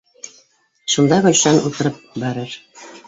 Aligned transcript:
Шунда 0.95 1.19
Гөлшан 1.27 1.61
ултырып 1.67 2.01
барыр 2.25 2.57